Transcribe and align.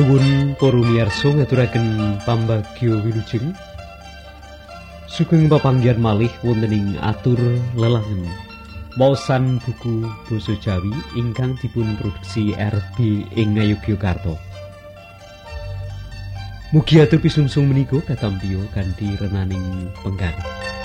Nuwun 0.00 0.56
para 0.56 0.80
miyarsa 0.80 1.28
ngaturaken 1.28 2.16
pambagyo 2.24 3.04
wilujeng. 3.04 3.52
Sugeng 5.04 5.44
papanggihan 5.44 6.00
malih 6.00 6.32
wonten 6.40 6.72
ing 6.72 6.96
atur 7.04 7.36
lelangen. 7.76 8.24
Maosan 8.96 9.60
buku 9.60 10.08
basa 10.24 10.56
Jawi 10.56 10.88
ingkang 11.20 11.52
dipun 11.60 12.00
produksi 12.00 12.56
RB 12.56 13.28
ing 13.36 13.60
Ngayogyakarta. 13.60 14.40
Mugi 16.72 17.04
atur 17.04 17.20
pisungsung 17.20 17.68
menika 17.68 18.00
katampiyo 18.00 18.64
kanthi 18.72 19.20
renaning 19.20 19.92
penggalih. 20.00 20.79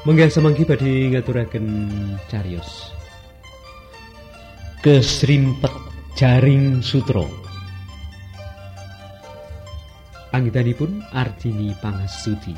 Menggah 0.00 0.32
semanggi 0.32 0.64
badhe 0.64 1.12
ngaturaken 1.12 1.68
cariyos. 2.32 2.88
Kesrimpet 4.80 5.68
jaring 6.16 6.80
sutra. 6.80 7.20
Anggitanipun 10.32 11.04
Ardini 11.12 11.76
Pangastuti, 11.84 12.56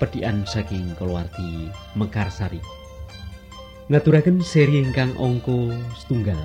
pedian 0.00 0.48
saking 0.48 0.96
keluarti 0.96 1.68
Mekarsari. 2.00 2.64
Ngaturaken 3.92 4.40
seri 4.40 4.80
ingkang 4.80 5.12
angka 5.20 5.76
setunggal. 6.00 6.40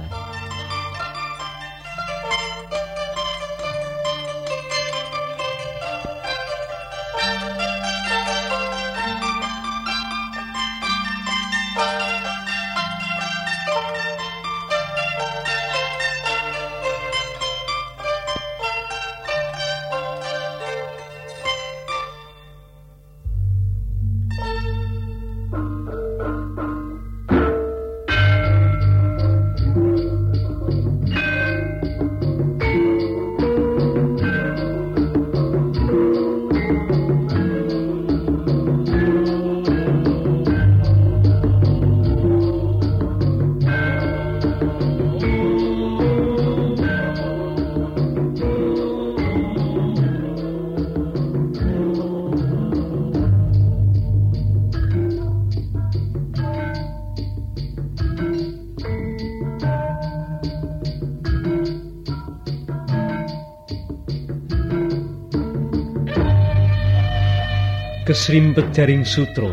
Kesrimpet 68.15 68.71
jaring 68.71 69.03
sutra 69.03 69.51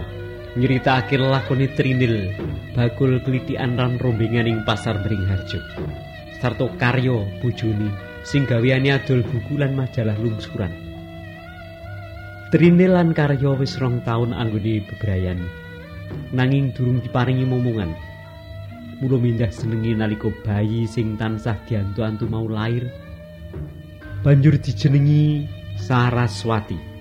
nyeritakake 0.54 1.18
lakone 1.18 1.66
Trinil 1.74 2.30
bakul 2.78 3.18
klitikan 3.26 3.74
lan 3.74 3.98
rombongan 3.98 4.46
ing 4.46 4.62
pasar 4.62 5.02
Bringharjo. 5.02 5.58
Sarta 6.38 6.70
karya 6.78 7.26
bojone 7.42 7.90
sing 8.22 8.46
gaweane 8.46 8.94
adol 8.94 9.26
buku 9.26 9.58
lan 9.58 9.74
majalah 9.74 10.14
lungsuran. 10.14 10.70
Trinil 12.54 12.94
lan 12.94 13.10
karya 13.10 13.50
wis 13.58 13.82
rong 13.82 13.98
taun 14.06 14.30
anggone 14.30 14.86
bebrayan. 14.86 15.42
Nanging 16.30 16.70
durung 16.70 17.02
diparingi 17.02 17.42
momongan. 17.42 17.90
Mula 19.02 19.18
mindah 19.18 19.50
senengi 19.50 19.90
nalika 19.90 20.30
bayi 20.46 20.86
sing 20.86 21.18
tansah 21.18 21.58
diantu-antu 21.66 22.30
mau 22.30 22.46
lair. 22.46 22.86
Banjur 24.22 24.54
dijenengi 24.54 25.50
Saraswati. 25.82 26.91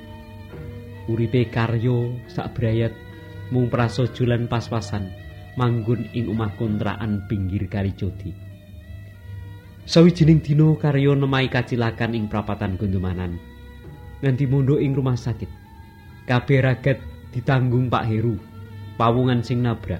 Uripe 1.12 1.52
karyo 1.52 2.16
sak 2.32 2.56
brayat 2.56 2.96
mung 3.52 3.68
prasaja 3.68 4.24
lan 4.24 4.48
pas-pasan 4.48 5.12
manggon 5.60 6.08
ing 6.16 6.32
omah 6.32 6.56
kontrakan 6.56 7.28
pinggir 7.28 7.68
kali 7.68 7.92
Jodi. 7.92 8.32
Sawijining 9.84 10.40
dina 10.40 10.72
karyo 10.80 11.12
nemai 11.18 11.52
kacilakan 11.52 12.16
ing 12.16 12.32
prapatan 12.32 12.80
Gondomanan. 12.80 13.36
Nganti 14.24 14.46
mondok 14.48 14.80
ing 14.80 14.96
rumah 14.96 15.18
sakit. 15.18 15.50
Kabeh 16.30 16.62
ragat 16.64 17.02
ditanggung 17.34 17.90
Pak 17.90 18.06
Heru, 18.08 18.38
pawungan 18.96 19.42
sing 19.42 19.66
nabrak. 19.66 20.00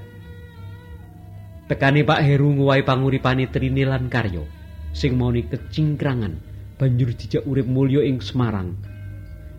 Tekane 1.66 2.06
Pak 2.06 2.22
Heru 2.24 2.56
nguwai 2.56 2.86
panguripane 2.86 3.50
Trini 3.50 3.84
lan 3.84 4.08
karyo 4.08 4.46
sing 4.92 5.16
mauni 5.16 5.48
kecingkrangan 5.48 6.36
banjur 6.76 7.16
dijak 7.16 7.44
urip 7.48 7.66
mulya 7.66 8.04
ing 8.06 8.20
Semarang. 8.20 8.76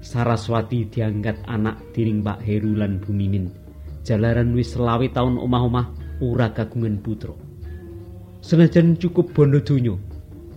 Saraswati 0.02 0.90
diangkat 0.90 1.46
anak 1.46 1.78
diring 1.94 2.26
Pak 2.26 2.42
Heru 2.42 2.74
lan 2.74 2.98
Bumimin. 2.98 3.54
Jalaran 4.02 4.50
wis 4.58 4.74
selawe 4.74 5.06
taun 5.14 5.38
omah-omah 5.38 6.18
ora 6.18 6.50
kagungan 6.50 6.98
putra. 6.98 7.30
Senajan 8.42 8.98
cukup 8.98 9.30
bondo 9.30 9.62
donya, 9.62 9.94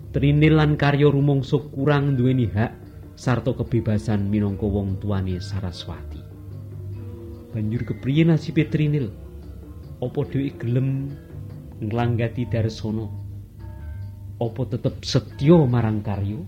Trinil 0.10 0.58
lan 0.58 0.74
karya 0.74 1.06
rumangsa 1.14 1.62
kurang 1.70 2.18
duweni 2.18 2.50
hak 2.50 2.74
sarta 3.14 3.54
kebebasan 3.54 4.26
minangka 4.34 4.66
wong 4.66 4.98
tuane 4.98 5.38
Saraswati. 5.38 6.18
Banjur 7.54 7.86
kepriye 7.86 8.26
nasibe 8.26 8.66
Trinil? 8.66 9.14
Apa 10.02 10.26
dheweke 10.26 10.66
gelem 10.66 11.14
nglanggati 11.86 12.50
Darsana? 12.50 13.06
Apa 14.42 14.62
tetep 14.68 15.06
setya 15.06 15.70
marang 15.70 16.02
karya? 16.02 16.42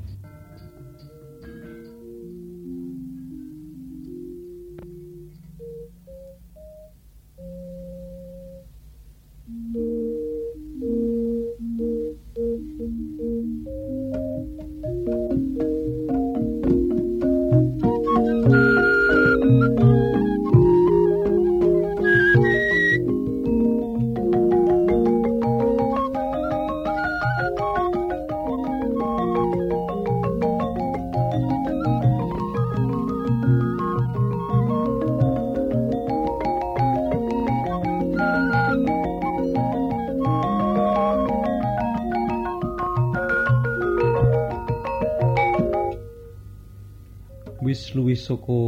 Saka 48.28 48.59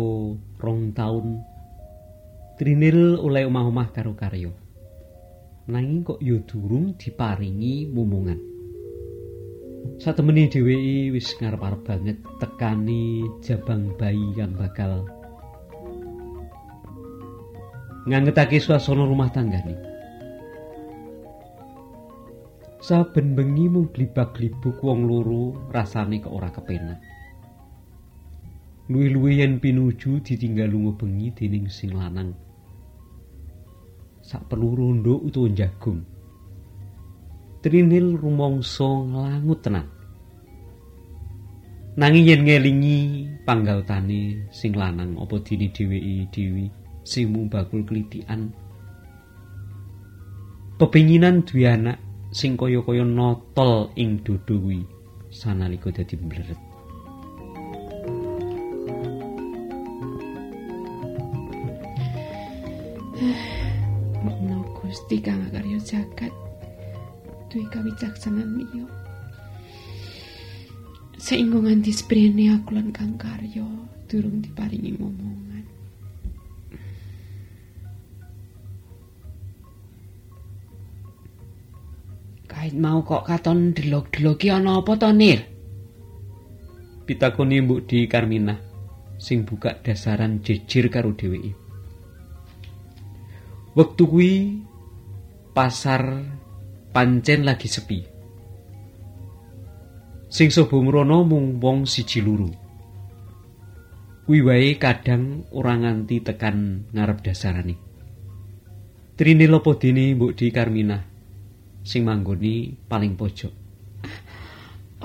rong 0.64 0.96
taun 0.96 1.44
Trinil 2.56 3.16
oleh 3.20 3.48
omah-omah 3.48 3.88
karo 3.96 4.16
karyo. 4.20 4.52
Nanging 5.72 6.04
kok 6.04 6.20
ya 6.20 6.40
durung 6.44 6.92
diparingi 7.00 7.88
mumungan. 7.88 8.36
Satemene 9.96 10.52
dheweke 10.52 11.16
wis 11.16 11.32
ngarep-arep 11.40 11.82
banget 11.88 12.18
tekani 12.40 13.24
jabang 13.40 13.96
bayi 13.96 14.36
kang 14.36 14.60
bakal 14.60 15.08
ngangetake 18.12 18.60
suasana 18.60 19.08
rumah 19.08 19.32
tanggane. 19.32 19.80
Saben 22.84 23.40
bengi 23.40 23.72
mung 23.72 23.88
glibak-glibuk 23.96 24.84
wong 24.84 25.08
loro 25.08 25.56
rasane 25.72 26.20
kok 26.20 26.36
ora 26.36 26.52
kepenak. 26.52 27.19
Luwih-luwih 28.90 29.38
yen 29.38 29.62
pinuju 29.62 30.18
ditinggal 30.26 30.74
lunga 30.74 30.98
bengi 30.98 31.30
dening 31.38 31.70
sing 31.70 31.94
lanang. 31.94 32.34
Sak 34.26 34.50
perlu 34.50 34.74
rondo 34.74 35.22
utawa 35.22 35.50
jagung. 35.54 36.02
Trinil 37.62 38.18
rumangsa 38.18 38.90
nglangut 38.90 39.60
tenan. 39.62 39.88
Nanging 42.02 42.26
yen 42.26 42.42
ngelingi 42.48 42.98
panggautane 43.46 44.50
sing 44.50 44.74
lanang 44.74 45.22
apa 45.22 45.38
dini 45.46 45.70
dheweke 45.70 46.32
dhewe 46.34 46.66
sing 47.06 47.30
bakul 47.46 47.86
klitikan. 47.86 48.50
Pepinginan 50.80 51.44
duwe 51.44 51.68
anak 51.68 52.00
sing 52.32 52.56
kaya-kaya 52.56 53.04
notol 53.04 53.92
ing 54.00 54.24
dodo 54.24 54.56
kuwi 54.56 54.82
sanalika 55.30 55.92
dadi 55.92 56.16
mbleret. 56.16 56.69
Mokno 64.24 64.63
Gusti 64.80 65.19
kang 65.19 65.44
karya 65.51 65.75
jagat 65.83 66.31
duwe 67.51 67.68
kawicaksanan 67.68 68.56
liya. 68.56 68.88
Saenggo 71.19 71.60
nganti 71.60 71.92
sprene 71.92 72.56
aku 72.56 72.80
lan 72.80 72.95
kang 72.95 73.19
karya 73.19 73.68
durung 74.07 74.39
diparingi 74.39 74.95
momongan. 74.95 75.66
Kait 82.48 82.71
mau 82.71 83.04
kok 83.04 83.27
katon 83.27 83.75
delok-deloki 83.75 84.48
ana 84.48 84.80
apa 84.80 84.95
to, 84.95 85.12
Nil? 85.12 85.44
Pitakoni 87.04 87.60
Mbok 87.68 87.83
Di 87.83 88.07
Karminah 88.07 88.60
sing 89.19 89.44
buka 89.44 89.75
dasaran 89.75 90.39
jejer 90.39 90.88
karo 90.88 91.12
dheweke. 91.12 91.69
Wektu 93.77 94.10
kuwi 94.10 94.33
pasar 95.54 96.25
pancen 96.89 97.45
lagi 97.45 97.69
sepi. 97.69 98.01
Sing 100.25 100.50
sobo 100.50 100.81
mrono 100.81 101.21
mung 101.21 101.62
wong 101.62 101.86
siji 101.86 102.18
luru. 102.25 102.50
Kuwi 104.25 104.42
wae 104.42 104.74
kadang 104.81 105.45
ora 105.54 105.77
nganti 105.77 106.18
tekan 106.25 106.89
ngarep 106.89 107.21
dasarane. 107.21 107.75
Trini 109.13 109.45
lopo 109.45 109.77
dene 109.77 110.18
Mbok 110.18 110.33
Di 110.33 110.50
Karminah 110.50 111.04
sing 111.86 112.01
manggoni 112.06 112.74
paling 112.74 113.13
pojok. 113.13 113.54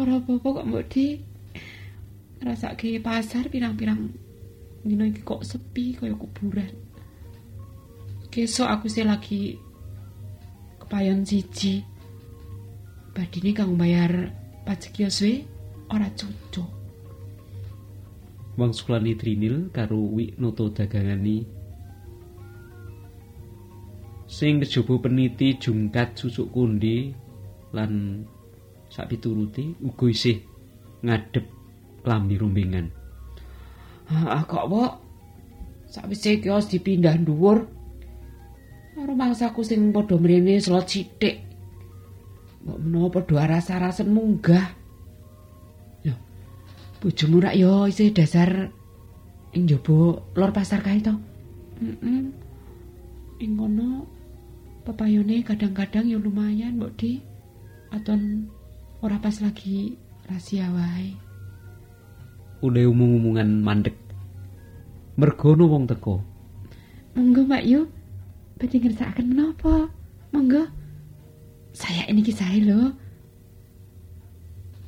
Ora 0.00 0.16
apa-apa 0.24 0.48
kok 0.60 0.66
Mbok 0.68 0.84
Di. 0.88 1.06
Ngrasake 2.40 2.96
pasar 3.04 3.52
pirang-pirang 3.52 4.00
dina 4.84 5.04
iki 5.08 5.20
kok 5.20 5.44
sepi 5.44 5.96
kaya 5.96 6.16
kuburan. 6.16 6.93
Kesok 8.34 8.66
aku 8.66 8.90
sih 8.90 9.06
lagi 9.06 9.54
kepayon 10.82 11.22
siji. 11.22 11.86
Badine 13.14 13.54
kang 13.54 13.78
bayar 13.78 14.34
pajak 14.66 14.90
kioswe 14.90 15.46
ora 15.86 16.10
cocok. 16.10 16.66
Wang 18.58 18.74
Suklani 18.74 19.14
Trinil 19.14 19.70
karo 19.70 20.02
Wik 20.18 20.34
Noto 20.42 20.66
dagangani 20.74 21.46
sing 24.26 24.58
kejaba 24.58 24.98
peniti 24.98 25.54
jungkat 25.54 26.18
susuk 26.18 26.50
kundi 26.50 27.14
lan 27.70 28.26
sak 28.90 29.14
pituruti 29.14 29.78
uga 29.78 30.10
isih 30.10 30.42
ngadep 31.06 31.46
klambi 32.02 32.34
rombengan. 32.34 32.90
Ah, 34.10 34.42
kok 34.42 34.66
wok. 34.66 34.92
Sakwise 35.86 36.42
kios 36.42 36.66
dipindah 36.66 37.14
dhuwur. 37.22 37.73
Karo 38.94 39.12
mangsaku 39.18 39.66
sing 39.66 39.90
padha 39.90 40.14
mrene 40.14 40.62
slot 40.62 40.86
sithik. 40.86 41.42
Mbok 42.62 42.78
menawa 42.78 43.08
padha 43.10 43.42
aras-arasen 43.42 44.06
munggah. 44.06 44.70
Lho, 46.06 46.14
bojomu 47.02 47.42
rak 47.42 47.58
yo 47.58 47.90
isih 47.90 48.14
dasar 48.14 48.70
ing 49.50 49.66
njaba 49.66 50.22
lor 50.38 50.50
pasar 50.54 50.78
kae 50.78 51.02
to. 51.02 51.14
Heeh. 51.82 52.22
Ing 53.42 53.52
kono 53.58 54.06
pepayone 54.86 55.42
kadang-kadang 55.42 56.06
ya 56.06 56.18
lumayan, 56.22 56.78
Mbok 56.78 56.94
Di. 56.94 57.18
Aton 57.90 58.46
ora 59.02 59.18
pas 59.18 59.34
lagi 59.42 59.98
rahasia 60.30 60.70
wae. 60.70 61.18
Ule 62.62 62.86
umung-umungan 62.86 63.58
mandek. 63.58 63.98
Mergono 65.18 65.66
wong 65.66 65.84
teko. 65.90 66.22
Monggo 67.14 67.42
Mbak 67.46 67.64
Yu. 67.66 67.86
Badhe 68.64 68.80
ngersakaken 68.80 69.28
menapa? 69.28 69.92
Monggo. 70.32 70.64
Saya 71.76 72.08
ini 72.08 72.24
kisah 72.24 72.48
lho. 72.64 72.96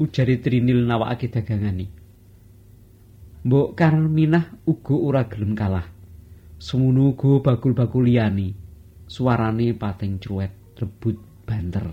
Ujari 0.00 0.40
Trinil 0.40 0.88
nawakake 0.88 1.28
dagangane. 1.28 1.84
Mbok 3.44 3.76
Karminah 3.76 4.64
uga 4.64 4.96
ora 4.96 5.28
gelem 5.28 5.52
kalah. 5.52 5.84
Semono 6.56 7.12
uga 7.12 7.44
bakul-bakul 7.44 8.08
liyane. 8.08 8.56
Suarane 9.04 9.76
pateng 9.76 10.16
cruwet 10.16 10.72
rebut 10.80 11.44
banter. 11.44 11.92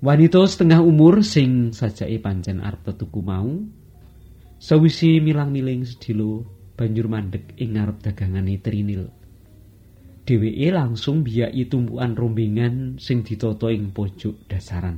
Wanita 0.00 0.40
setengah 0.48 0.80
umur 0.80 1.20
sing 1.20 1.76
sajake 1.76 2.16
pancen 2.16 2.64
arep 2.64 2.96
tuku 2.96 3.20
mau 3.20 3.60
sawisi 4.56 5.20
milang-miling 5.20 5.84
sedilo 5.84 6.48
banjur 6.80 7.12
mandek 7.12 7.52
ing 7.60 7.76
ngarep 7.76 8.00
dagangane 8.00 8.56
Trinil. 8.64 9.23
Dheweke 10.24 10.72
langsung 10.72 11.20
biyaki 11.20 11.68
tumpukan 11.68 12.16
rombongan 12.16 12.96
sing 12.96 13.20
ditata 13.20 13.68
ing 13.68 13.92
pojok 13.92 14.48
dasaran. 14.48 14.96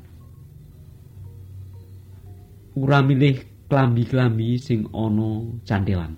Ora 2.78 3.02
milih 3.02 3.66
klambi-klambi 3.66 4.54
sing 4.62 4.87
ana 4.95 5.42
cantelan. 5.66 6.14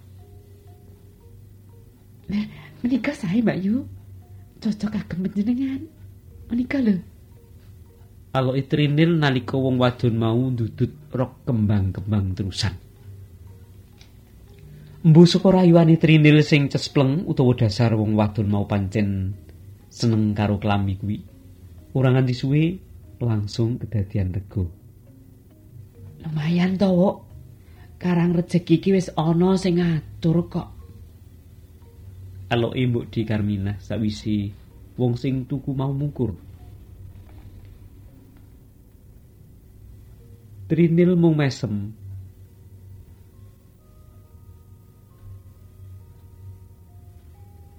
Nah, 2.28 2.44
menika 2.84 3.16
saya 3.16 3.40
Mbak 3.40 3.58
Yu. 3.64 3.88
Cocok 4.60 4.90
kagem 4.92 5.24
panjenengan. 5.24 5.82
Menika 6.52 6.76
lho. 6.84 7.00
Kalau 8.28 8.52
Trinil 8.60 9.16
nalika 9.16 9.56
wong 9.56 9.80
wadon 9.80 10.14
mau 10.20 10.36
ndudut 10.36 10.92
rok 11.08 11.48
kembang-kembang 11.48 12.36
terusan. 12.36 12.87
Embu 15.08 15.24
saka 15.24 15.48
rayuane 15.48 15.96
Trinil 15.96 16.44
sing 16.44 16.68
cespleng 16.68 17.24
utawa 17.24 17.56
dasar 17.56 17.96
wong 17.96 18.12
wadon 18.12 18.44
mau 18.52 18.68
pancen 18.68 19.32
seneng 19.88 20.36
karo 20.36 20.60
klambi 20.60 21.00
kuwi. 21.00 21.16
Ora 21.96 22.12
nganti 22.12 22.36
suwe 22.36 22.76
langsung 23.16 23.80
kedadian 23.80 24.36
rego. 24.36 24.68
Lumayan 26.20 26.76
to, 26.76 26.92
Wok. 26.92 27.16
Karang 27.96 28.36
rejeki 28.36 28.84
iki 28.84 28.92
wis 28.92 29.08
ana 29.16 29.56
sing 29.56 29.80
ngatur 29.80 30.44
kok. 30.44 30.68
Aloke 32.52 32.76
Mbok 32.76 33.08
Di 33.08 33.24
Karminah 33.24 33.80
sawisi 33.80 34.52
wong 34.92 35.16
sing 35.16 35.48
tuku 35.48 35.72
mau 35.72 35.88
mungkur. 35.88 36.36
Trinil 40.68 41.16
mung 41.16 41.32
mesem. 41.32 41.96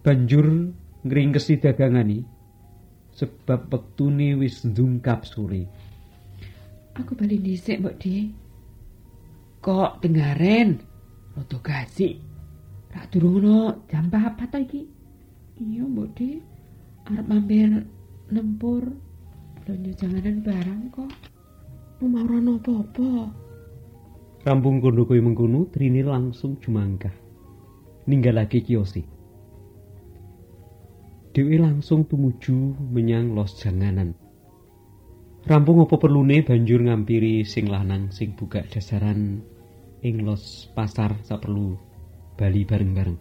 Banjur 0.10 0.74
ngringkesi 1.06 1.62
dagangani 1.62 2.25
sebab 3.13 3.70
wektune 3.70 4.42
wis 4.42 4.66
ndungkap 4.66 5.22
sore. 5.22 5.70
Aku 6.98 7.13
bali 7.13 7.38
dhisik, 7.38 7.78
Mbok 7.78 7.96
Di. 8.01 8.25
Kok 9.62 10.01
dengaren? 10.01 10.82
Rada 11.38 11.58
gasik. 11.62 12.18
Rak 12.89 13.06
durung 13.13 13.38
ono 13.38 13.86
jam 13.86 14.10
apa 14.10 14.50
to 14.50 14.58
iki? 14.58 14.82
Iya, 15.62 15.86
Mbok 15.86 16.10
Di. 16.18 16.42
Arep 17.06 17.25
mampir 17.30 17.70
nempur 18.34 18.89
belanja 19.62 19.94
janganan 19.94 20.42
barang 20.42 20.82
kok. 20.89 21.12
Rumah 22.01 22.25
ora 22.25 22.39
apa-apa. 22.58 23.10
Rampung 24.42 24.82
kono 24.82 25.06
kuwi 25.06 25.22
mengkono 25.22 25.70
Trinil 25.70 26.10
langsung 26.10 26.58
jumangkah. 26.58 27.13
Ninggalake 28.10 28.66
kiose. 28.66 29.19
Dewi 31.39 31.55
langsung 31.55 32.03
tumuju 32.03 32.91
menyang 32.91 33.31
los 33.31 33.55
janganan. 33.63 34.12
Rampung 35.48 35.88
apa 35.88 35.96
perlune 35.96 36.43
banjur 36.43 36.84
ngampiri 36.84 37.48
sing 37.48 37.72
lanang 37.72 38.12
sing 38.12 38.36
buka 38.36 38.60
dasaran 38.67 39.39
ing 40.03 40.27
los 40.27 40.67
pasar 40.75 41.15
saperlu 41.24 41.79
bali 42.36 42.67
bareng-bareng. 42.67 43.19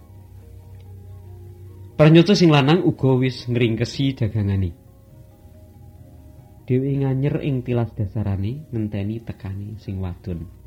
Pranyoto 1.94 2.34
sing 2.34 2.50
lanang 2.50 2.82
uga 2.82 3.14
wis 3.22 3.46
ngringkesi 3.46 4.18
dagangane. 4.18 4.75
Dewi 6.66 6.98
nganyer 6.98 7.38
ing 7.46 7.62
tilas 7.62 7.94
dasarane 7.94 8.66
ngenteni 8.75 9.22
tekani 9.22 9.78
sing 9.78 10.02
wadon. 10.02 10.58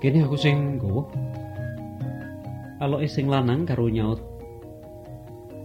Kene 0.00 0.24
aku 0.24 0.32
sing 0.32 0.80
nggawa. 0.80 1.04
Aloke 2.80 3.04
sing 3.04 3.28
lanang 3.28 3.68
karo 3.68 3.92
nyaut 3.92 4.16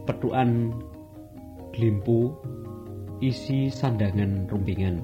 petukan 0.03 0.75
glimpu 1.71 2.35
isi 3.23 3.71
sandangan 3.71 4.43
rumpingan. 4.51 4.99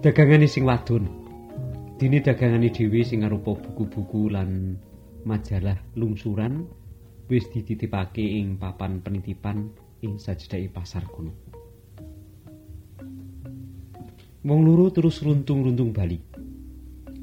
Dagangane 0.00 0.48
sing 0.48 0.64
wadon. 0.64 1.04
Dini 2.00 2.24
dagangane 2.24 2.72
dhewe 2.72 3.04
sing 3.04 3.20
arupa 3.20 3.52
buku-buku 3.52 4.32
lan 4.32 4.80
majalah 5.28 5.76
lungsuran 6.00 6.64
wis 7.28 7.44
dititipake 7.52 8.24
ing 8.40 8.56
papan 8.56 9.04
penitipan 9.04 9.68
ing 10.00 10.16
sajdahe 10.16 10.72
pasar 10.72 11.04
kuno. 11.12 11.55
Wong 14.46 14.62
loro 14.62 14.94
terus 14.94 15.26
runtung-runtung 15.26 15.90
bali. 15.90 16.22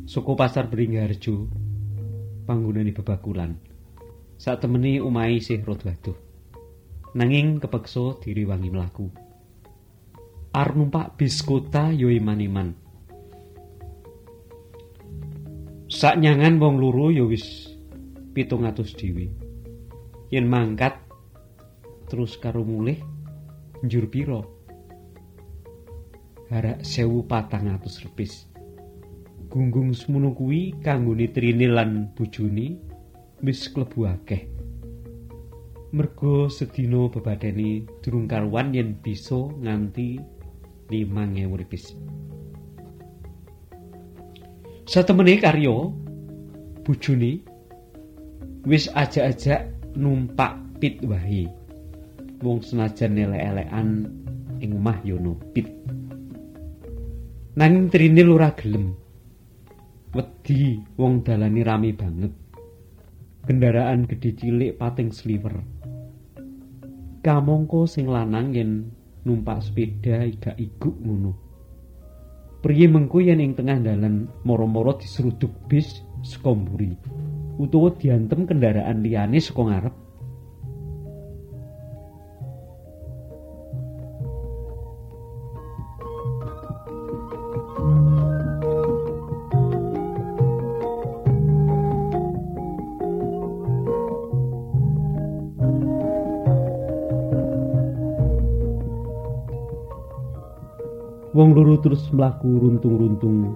Soko 0.03 0.35
pasar 0.35 0.67
Beringharjo 0.67 1.47
panggonane 2.43 2.91
bebakulan. 2.91 3.55
Sak 4.35 4.59
temeni 4.59 4.99
omahe 4.99 5.39
isih 5.39 5.63
rada 5.63 5.95
adoh. 5.95 6.19
Nanging 7.15 7.63
kepeksa 7.63 8.19
diriwangi 8.19 8.67
mlaku. 8.67 9.07
Arep 10.51 10.75
numpak 10.75 11.15
bis 11.15 11.39
kota 11.47 11.95
yo 11.95 12.11
iman-iman. 12.11 12.75
Sak 15.87 16.19
nyangan 16.19 16.59
wong 16.59 16.75
loro 16.75 17.07
yo 17.07 17.31
wis 17.31 17.71
700 18.35 18.99
dhewe. 18.99 19.31
Yen 20.27 20.51
mangkat 20.51 20.99
terus 22.11 22.35
karo 22.35 22.67
mulih 22.67 22.99
njur 23.79 24.11
pira? 24.11 24.43
Harak 26.53 26.85
1400 26.85 28.05
repis. 28.05 28.45
Gunggung 29.49 29.97
semono 29.97 30.37
kuwi 30.37 30.77
kanggone 30.85 31.33
Trini 31.33 31.65
lan 31.65 32.13
bojone 32.13 32.77
wis 33.41 33.73
klebu 33.73 34.05
akeh. 34.05 34.45
Mergo 35.97 36.53
sedina 36.53 37.09
bebadeni 37.09 37.89
durung 38.05 38.29
karuan 38.29 38.69
yen 38.69 39.01
bisa 39.01 39.49
nganti 39.65 40.21
5000 40.93 41.57
rupis. 41.57 41.97
Satemene 44.85 45.41
karya 45.41 45.73
bojone 46.85 47.41
wis 48.69 48.93
ajak-ajak 48.93 49.73
numpak 49.97 50.53
pit 50.77 51.01
wae. 51.01 51.49
Wong 52.45 52.61
senajan 52.61 53.17
elek-elekan 53.17 54.05
ing 54.61 54.77
omah 54.77 55.01
yono 55.01 55.33
pit. 55.57 55.82
Nanging 57.53 57.93
Trini 57.93 58.25
ora 58.25 58.49
gelem. 58.57 58.97
Wedi 60.13 60.81
wong 60.97 61.21
dalane 61.21 61.61
rame 61.61 61.93
banget. 61.93 62.33
kendaraan 63.43 64.07
gedhe 64.07 64.31
cilik 64.39 64.79
pating 64.79 65.11
sliver. 65.11 65.51
Kamangka 67.23 67.83
sing 67.87 68.07
lanang 68.07 68.55
yen 68.55 68.87
numpak 69.27 69.63
sepeda 69.63 70.23
gak 70.39 70.55
iguk 70.59 70.95
ngono. 71.03 71.31
Priye 72.63 72.87
mengko 72.87 73.19
yen 73.19 73.43
ing 73.43 73.51
tengah 73.55 73.83
dalan 73.83 74.31
moro-moro 74.47 74.95
diseruduk 74.95 75.51
bis 75.67 75.99
saka 76.23 76.55
mburi 76.55 76.95
utawa 77.59 77.91
diantem 77.93 78.47
kendaraan 78.47 79.03
liyane 79.03 79.37
saka 79.43 79.61
ngarep 79.67 79.95
terus 101.83 102.07
mlaku 102.15 102.63
runtung-runtung. 102.63 103.51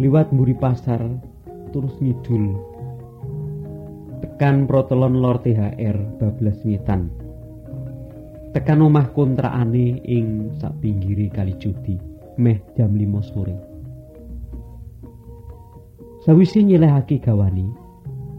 Liwat 0.00 0.32
mburi 0.32 0.56
pasar 0.56 1.04
terus 1.76 1.92
ngidul. 2.00 2.56
Tekan 4.24 4.64
protelon 4.64 5.20
lor 5.20 5.36
THR 5.44 6.16
bablas 6.16 6.56
ngetan. 6.64 7.12
Tekan 8.56 8.80
omah 8.80 9.12
kontrakane 9.12 10.00
ing 10.08 10.56
sak 10.56 10.72
pinggiri 10.80 11.28
kali 11.28 11.52
judi, 11.60 12.00
meh 12.40 12.60
jam 12.76 12.96
5 12.96 13.28
sore. 13.32 13.56
Sawise 16.24 16.64
nyelehake 16.64 17.20
gawani, 17.20 17.66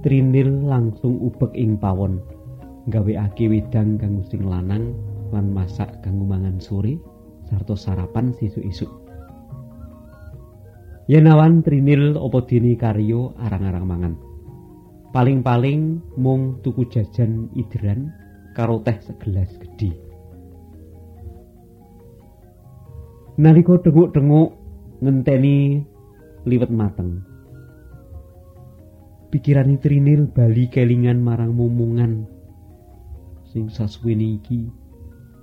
Trinil 0.06 0.66
langsung 0.66 1.20
ubek 1.20 1.52
ing 1.58 1.78
pawon, 1.78 2.22
gaweake 2.90 3.50
wedang 3.50 3.98
kanggo 4.00 4.24
sing 4.30 4.46
lanang 4.46 4.94
lan 5.34 5.52
masak 5.52 5.90
kanggo 6.06 6.24
mangan 6.30 6.62
sore. 6.62 7.13
Sarta 7.54 7.78
sarapan 7.78 8.34
sesuk-esuk. 8.34 8.90
Yen 11.06 11.30
awan 11.30 11.62
trinil 11.62 12.18
apa 12.18 12.42
dene 12.50 12.74
karyo 12.74 13.38
arang-arang 13.38 13.86
mangan. 13.86 14.14
Paling-paling 15.14 16.02
mung 16.18 16.58
tuku 16.66 16.90
jajan 16.90 17.54
idran 17.54 18.10
karo 18.58 18.82
teh 18.82 18.98
segelas 18.98 19.54
gedhi. 19.62 19.94
Nalika 23.38 23.78
denguk-denguk 23.78 24.58
ngenteni 25.06 25.86
liwet 26.50 26.74
mateng. 26.74 27.22
Pikirane 29.30 29.82
Trinil 29.82 30.30
bali 30.30 30.70
kelingan 30.70 31.18
marang 31.18 31.58
momongan 31.58 32.30
sing 33.50 33.70
sasuwene 33.70 34.38
iki 34.38 34.70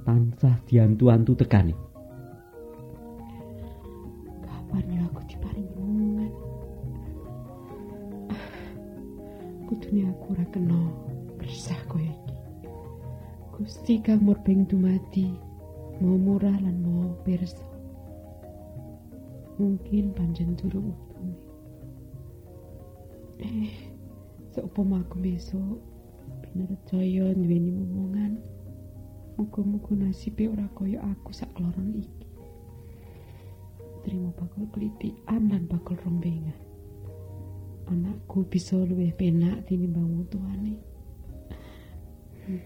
tansah 0.06 0.62
diantu-antu 0.66 1.34
tekane. 1.34 1.89
Kapan 4.70 5.02
aku 5.02 5.26
diparingi 5.26 5.74
omongan 5.82 6.32
ah, 8.30 8.46
kudune 9.66 10.06
aku 10.06 10.38
ora 10.38 10.46
kena 10.54 10.78
bersah 11.34 11.80
kaya 11.90 12.14
iki. 12.14 12.36
Gusti 13.50 13.98
kang 13.98 14.22
murbeng 14.22 14.70
dumadi 14.70 15.34
mau 15.98 16.14
murah 16.14 16.54
lan 16.62 16.86
mau 16.86 17.18
pirsa. 17.26 17.66
Mungkin 19.58 20.14
panjen 20.14 20.54
durung 20.54 20.94
utume 20.94 21.34
eh 23.42 23.74
seumpama 24.54 25.02
aku 25.02 25.18
besok 25.18 25.82
pinerjaya 26.46 27.34
duweni 27.34 27.74
omongan 27.74 28.38
muga-muga 29.34 29.98
nasibe 29.98 30.46
ora 30.46 30.70
kaya 30.78 31.02
aku 31.02 31.34
sak 31.34 31.50
kloron 31.58 31.90
iki 31.98 32.29
terima 34.10 34.34
bakal 34.34 34.66
kelitian 34.74 35.42
dan 35.46 35.70
bakal 35.70 35.94
rombengan 36.02 36.58
anakku 37.86 38.42
bisa 38.46 38.74
luwih 38.74 39.14
penak 39.14 39.66
tinimbang 39.66 40.26
tuane. 40.30 40.74
Hmm. 42.46 42.62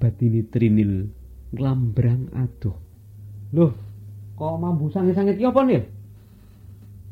batini 0.00 0.40
trinil 0.48 1.12
nglambrang 1.52 2.32
aduh. 2.32 2.76
Loh 3.52 3.72
kok 4.40 4.56
mambu 4.56 4.88
sange-sange 4.88 5.36
iki 5.36 5.44
apa 5.44 5.60
nih 5.68 5.84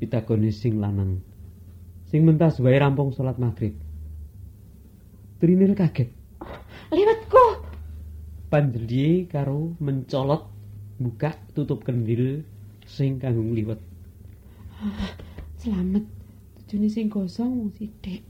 pitakone 0.01 0.49
sing 0.49 0.81
lanang. 0.81 1.21
Sing 2.09 2.25
mentas 2.25 2.57
wae 2.57 2.81
rampung 2.81 3.13
salat 3.13 3.37
maghrib. 3.37 3.77
Trinil 5.45 5.77
kaget. 5.77 6.09
Lewatku! 6.89 7.69
Panjeli 8.49 9.29
karo 9.29 9.77
mencolot 9.77 10.49
buka 10.97 11.37
tutup 11.53 11.85
kendil 11.85 12.49
sing 12.89 13.21
kanggo 13.21 13.45
ngliwet. 13.45 13.81
Selamat. 15.61 16.05
Tujune 16.65 16.89
sing 16.89 17.13
kosong 17.13 17.53
wong 17.53 17.71
sithik. 17.77 18.25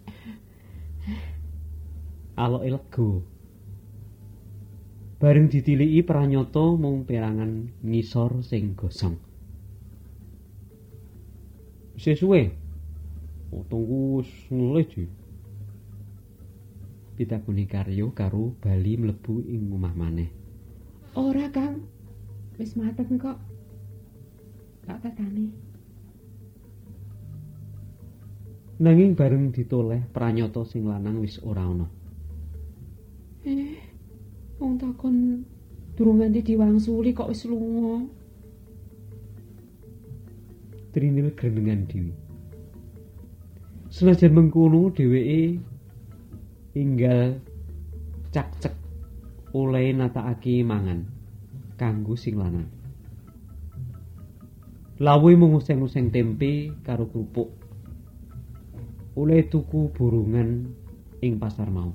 Alok 2.34 2.64
lega. 2.66 3.10
Bareng 5.18 5.50
ditiliki 5.50 6.06
pranyata 6.06 6.78
mung 6.78 7.02
perangan 7.02 7.82
ngisor 7.82 8.42
sing 8.42 8.74
gosong. 8.78 9.18
Sesuwe. 11.98 12.54
Utungku 13.50 14.22
wis 14.22 14.30
nulih 14.54 14.86
ji. 14.86 15.04
Pitakuni 17.18 17.66
karyo 17.66 18.14
karo 18.14 18.54
bali 18.62 18.94
mlebu 18.94 19.42
ing 19.42 19.74
omah 19.74 19.94
maneh. 19.98 20.30
Ora, 21.18 21.50
Kang. 21.50 21.82
Wis 22.54 22.78
mateng 22.78 23.18
kok. 23.18 23.47
Tak 24.98 25.14
tatani. 25.14 25.46
Nanging 28.82 29.14
bareng 29.14 29.54
ditoleh 29.54 30.06
pranyata 30.10 30.66
sing 30.66 30.86
lanang 30.86 31.22
wis 31.22 31.38
ora 31.42 31.66
ana. 31.66 31.86
Eh, 33.46 33.78
wong 34.58 34.74
takon 34.78 35.42
Durung 35.98 36.22
nganti 36.22 36.54
diwangsuli 36.54 37.10
kok 37.10 37.26
wis 37.26 37.42
lunga. 37.50 38.06
Trinil 40.94 41.34
grenengan 41.34 41.90
dhewe. 41.90 42.14
Senajan 43.90 44.30
mengkono 44.30 44.94
dheweke 44.94 45.58
inggal 46.78 47.42
cak-cek 48.30 48.78
oleh 49.58 49.90
natakake 49.90 50.62
mangan 50.62 51.02
kanggo 51.74 52.14
sing 52.14 52.38
lanang. 52.38 52.77
Lawuhe 54.98 55.38
mung 55.38 55.54
useng-useng 55.54 56.10
tempe 56.10 56.74
karo 56.82 57.06
kerupuk. 57.06 57.54
Oleh 59.14 59.46
tuku 59.46 59.94
burungan 59.94 60.74
ing 61.22 61.38
pasar 61.38 61.70
mau. 61.70 61.94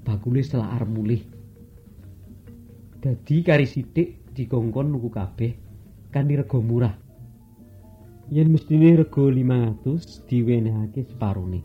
Bakule 0.00 0.40
selar 0.40 0.88
mulih. 0.88 1.20
Dadi 3.04 3.44
kari 3.44 3.68
sithik 3.68 4.32
dikongkon 4.32 4.96
nuku 4.96 5.12
kabeh 5.12 5.52
kanthi 6.08 6.40
rega 6.40 6.56
murah. 6.56 6.96
Yen 8.32 8.48
mestine 8.48 8.96
rega 8.96 9.28
500 9.28 10.24
diwenehake 10.24 11.04
separone. 11.04 11.60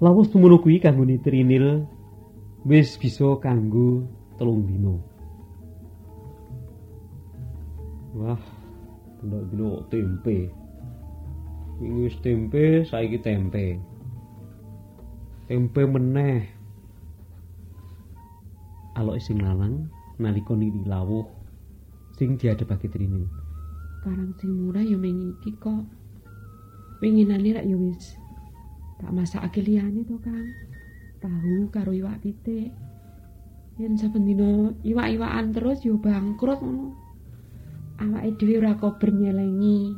Lawus 0.00 0.32
semono 0.32 0.56
kuwi 0.56 0.80
kanggone 0.80 1.20
Trinil 1.20 1.84
wis 2.64 2.96
bisa 2.96 3.36
kanggo 3.44 4.08
telung 4.40 4.64
dino. 4.64 5.11
Wah, 8.12 8.36
tendak 9.20 9.48
dino 9.48 9.88
tempe. 9.88 10.52
Wingi 11.80 12.12
wis 12.12 12.16
tempe, 12.20 12.84
saiki 12.84 13.16
tempe. 13.24 13.80
Tempe 15.48 15.82
meneh. 15.88 16.44
Alok 19.00 19.16
sing 19.16 19.40
lanang 19.40 19.88
nalika 20.20 20.52
nili 20.52 20.84
lawuh 20.84 21.24
sing 22.20 22.36
diadepake 22.36 22.92
Trinil. 22.92 23.24
Karang 24.04 24.36
sing 24.36 24.60
murah 24.60 24.84
ya 24.84 25.00
ming 25.00 25.32
iki 25.40 25.56
kok. 25.56 25.88
Winginane 27.00 27.56
rak 27.56 27.64
ya 27.64 27.76
wis 27.80 28.20
tak 29.00 29.10
masakake 29.10 29.64
liyane 29.64 30.04
to, 30.04 30.20
Kang. 30.20 30.46
Tahu 31.18 31.72
karo 31.72 31.96
iwak 31.96 32.20
pitik. 32.20 32.70
Yen 33.80 33.96
saben 33.96 34.28
dina 34.28 34.68
iwak-iwakan 34.84 35.56
terus 35.56 35.80
ya 35.80 35.96
bangkrut 35.96 36.60
ngono. 36.60 37.01
Awake 38.02 38.34
dhewe 38.34 38.58
ora 38.58 38.74
kober 38.74 39.14
nyelengi. 39.14 39.94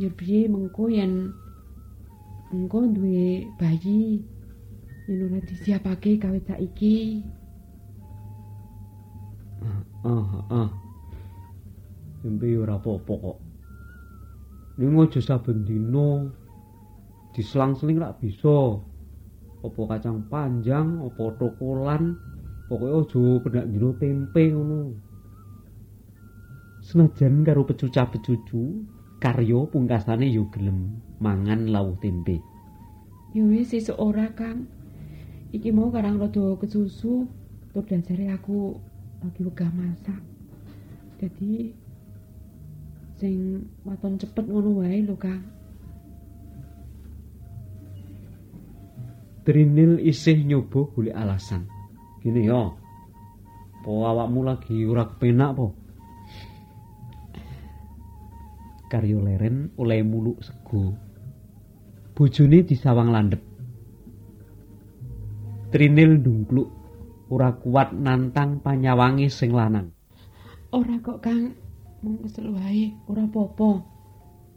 Ya 0.00 0.08
piye 0.08 0.48
mengko 0.48 0.88
yen 0.88 1.36
engko 2.48 2.88
duwe 2.88 3.44
bayi 3.60 4.24
yen 5.06 5.20
ora 5.28 5.38
disiapake 5.44 6.16
kawit 6.16 6.48
saiki. 6.48 7.20
Ah, 10.04 10.44
ah. 10.48 10.70
Tempe 12.24 12.56
ora 12.56 12.80
apa-apa 12.80 13.12
kok. 13.20 13.38
Ning 14.80 14.96
aja 14.96 15.20
saben 15.20 15.68
dina 15.68 16.24
diselang-seling 17.36 18.00
rak 18.00 18.16
bisa. 18.24 18.80
Apa 19.64 19.80
kacang 19.96 20.24
panjang, 20.28 21.00
apa 21.04 21.24
tokolan, 21.40 22.16
pokoke 22.68 22.88
aja 22.88 23.24
pendak 23.44 23.66
dina 23.68 23.88
tempe 24.00 24.42
ngono. 24.52 25.03
Senajan 26.84 27.48
karo 27.48 27.64
pecuca-pecucu, 27.64 28.84
karya 29.16 29.60
pungkasane 29.72 30.28
yo 30.28 30.52
gelem 30.52 31.00
mangan 31.16 31.72
lawuh 31.72 31.96
tempe. 31.96 32.44
Ya 33.32 33.40
wis 33.40 33.72
sesuk 33.72 33.96
ora, 33.96 34.28
Kang. 34.36 34.68
Iki 35.48 35.72
mau 35.72 35.88
karang 35.88 36.20
rada 36.20 36.60
kesusu, 36.60 37.24
tur 37.72 37.84
dasare 37.88 38.28
aku 38.28 38.76
lagi 39.24 39.40
wegah 39.40 39.72
masak. 39.72 40.20
Jadi 41.24 41.72
sing 43.16 43.64
waton 43.88 44.20
cepet 44.20 44.44
ngono 44.44 44.84
wae 44.84 45.00
lho, 45.00 45.16
Kang. 45.16 45.40
Trinil 49.48 50.04
isih 50.04 50.36
nyoba 50.44 50.84
golek 50.92 51.16
alasan. 51.16 51.64
Gini 52.20 52.44
yo. 52.44 52.76
Po 53.80 54.04
awakmu 54.04 54.44
lagi 54.44 54.84
ora 54.84 55.08
kepenak 55.08 55.56
po? 55.56 55.83
Karyo 58.94 59.18
leren 59.26 59.74
oleh 59.74 60.06
muluk 60.06 60.38
sego. 60.46 60.94
Bojone 62.14 62.62
disawang 62.62 63.10
landhep. 63.10 63.42
Trinil 65.74 66.22
ndungkluk 66.22 66.70
ora 67.26 67.58
kuat 67.58 67.90
nantang 67.90 68.62
panyawangi 68.62 69.26
sing 69.26 69.50
lanang. 69.50 69.90
Ora 70.70 70.94
kok, 71.02 71.18
Kang. 71.26 71.58
Mung 72.06 72.22
kesel 72.22 72.54
wae, 72.54 72.94
ora 73.10 73.26
apa-apa. 73.26 73.82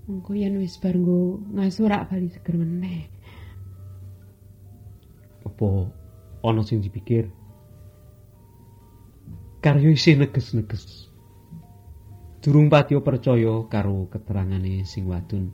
Mengko 0.06 0.38
yen 0.38 0.62
wis 0.62 0.78
bar 0.78 0.94
nggo 0.94 1.42
ngaso 1.58 1.90
rak 1.90 2.06
bali 2.14 2.30
seger 2.30 2.62
meneh. 2.62 3.10
Apa 5.50 5.90
ana 6.46 6.62
sing 6.62 6.86
dipikir? 6.86 7.34
Karyo 9.66 9.98
isih 9.98 10.22
neges-neges. 10.22 11.07
Durung 12.48 12.72
patio 12.72 13.04
percaya 13.04 13.68
karo 13.68 14.08
keterangane 14.08 14.88
sing 14.88 15.04
wadon. 15.04 15.52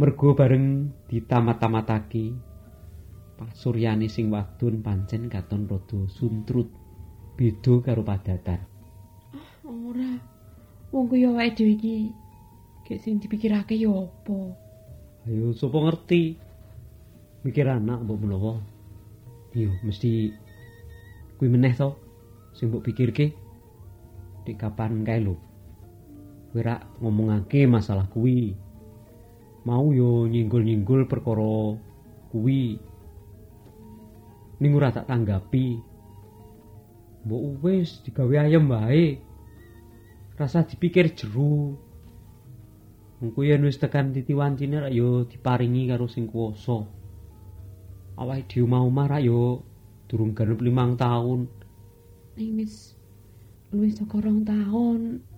Mergo 0.00 0.32
bareng 0.32 0.88
ditamat-tamatake 1.04 2.32
pasuryane 3.36 4.08
sing 4.08 4.32
wadon 4.32 4.80
pancen 4.80 5.28
katon 5.28 5.68
rada 5.68 6.00
suntrut. 6.08 6.72
Beda 7.36 7.84
karo 7.84 8.00
padatar. 8.00 8.64
Ora. 9.68 10.16
Wong 10.96 11.12
kaya 11.12 11.28
awake 11.28 11.60
dhewe 11.60 11.76
iki 11.76 12.08
gek 12.88 13.04
sing 13.04 13.20
dipikirake 13.20 13.76
ya 13.76 13.92
apa? 13.92 14.56
Ayo 15.28 15.52
sapa 15.52 15.76
ngerti? 15.76 16.40
Mikir 17.44 17.68
anak 17.68 18.00
mbok 18.00 18.24
menawa. 18.24 18.64
Yo 19.52 19.76
mesti 19.84 20.32
kuwi 21.36 21.52
meneh 21.52 21.76
to 21.76 22.00
sing 22.56 22.72
mbok 22.72 22.80
pikirke. 22.80 23.36
Dik 24.48 24.56
kapan 24.56 25.04
kae 25.04 25.20
lho. 25.20 25.45
Kowe 26.56 26.64
rak 26.64 26.88
ngomongake 27.04 27.68
masalah 27.68 28.08
kuwi. 28.08 28.56
Mau 29.68 29.92
yo 29.92 30.24
nyinggul-nyinggul 30.24 31.04
perkara 31.04 31.76
kuwi. 32.32 32.80
Ning 34.64 34.72
ora 34.72 34.88
tak 34.88 35.04
tanggapi. 35.04 35.76
Mbok 37.28 37.60
wis 37.60 38.00
digawe 38.08 38.48
ayem 38.48 38.72
wae. 38.72 39.20
Rasa 40.40 40.64
dipikir. 40.64 41.12
Mengko 43.20 43.40
yen 43.44 43.60
wis 43.60 43.76
tekan 43.76 44.16
titi 44.16 44.32
wancine 44.32 44.80
rak 44.80 44.96
yo 44.96 45.28
diparingi 45.28 45.92
karo 45.92 46.08
sing 46.08 46.24
kuwasa. 46.24 46.88
Awake 48.16 48.64
mau 48.64 48.88
marah 48.88 49.20
yo 49.20 49.60
durung 50.08 50.32
genep 50.32 50.64
limang 50.64 50.96
taun. 50.96 51.52
Ning 52.40 52.56
wis 52.56 52.96
luwih 53.76 53.92
saka 53.92 54.24
rong 54.24 54.40
taun. 54.48 55.35